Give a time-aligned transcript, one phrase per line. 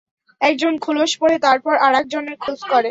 [0.41, 2.79] একজনের খোলস পরে তারপর আরেকজনের খোঁজ করে।